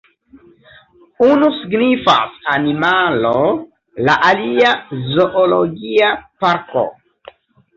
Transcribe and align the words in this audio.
Unu 1.25 1.49
signifas 1.57 2.39
”animalo”, 2.53 3.43
la 4.09 4.17
alia 4.31 4.73
”zoologia 5.13 6.11
parko”. 6.47 6.87